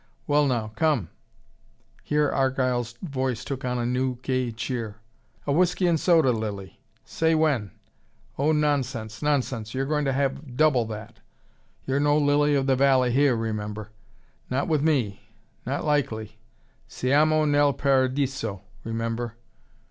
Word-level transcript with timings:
Well, 0.25 0.47
now, 0.47 0.71
come" 0.75 1.11
here 2.03 2.31
Argyle's 2.31 2.93
voice 3.03 3.45
took 3.45 3.63
on 3.63 3.77
a 3.77 3.85
new 3.85 4.15
gay 4.23 4.51
cheer. 4.51 4.95
"A 5.45 5.51
whiskey 5.51 5.85
and 5.85 5.99
soda, 5.99 6.31
Lilly? 6.31 6.81
Say 7.05 7.35
when! 7.35 7.69
Oh, 8.35 8.51
nonsense, 8.51 9.21
nonsense! 9.21 9.75
You're 9.75 9.85
going 9.85 10.05
to 10.05 10.11
have 10.11 10.57
double 10.57 10.85
that. 10.85 11.19
You're 11.85 11.99
no 11.99 12.17
lily 12.17 12.55
of 12.55 12.65
the 12.65 12.75
valley 12.75 13.11
here, 13.11 13.35
remember. 13.35 13.91
Not 14.49 14.67
with 14.67 14.81
me. 14.81 15.21
Not 15.67 15.85
likely. 15.85 16.39
Siamo 16.87 17.45
nel 17.45 17.71
paradiso, 17.73 18.63
remember." 18.83 19.35